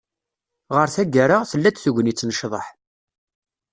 [0.75, 2.67] Ɣer taggara, tella-d tegnit n ccḍeḥ.